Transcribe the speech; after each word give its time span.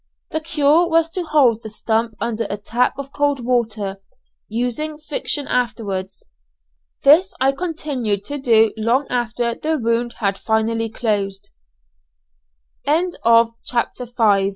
The 0.31 0.41
cure 0.41 0.89
was 0.89 1.11
to 1.11 1.21
hold 1.21 1.61
the 1.61 1.69
stump 1.69 2.15
under 2.19 2.47
a 2.49 2.57
tap 2.57 2.95
of 2.97 3.11
cold 3.11 3.45
water, 3.45 4.01
using 4.47 4.97
friction 4.97 5.47
afterwards. 5.47 6.23
This 7.03 7.35
I 7.39 7.51
continued 7.51 8.25
to 8.25 8.39
do 8.39 8.73
long 8.77 9.05
after 9.11 9.53
the 9.53 9.77
wound 9.77 10.13
had 10.13 10.39
finally 10.39 10.89
closed. 10.89 11.51
CHAPTER 12.83 14.05
VI. 14.05 14.13
I 14.17 14.49